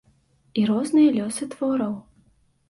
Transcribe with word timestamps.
І 0.61 0.63
розныя 0.69 1.09
лёсы 1.17 1.43
твораў. 1.53 1.93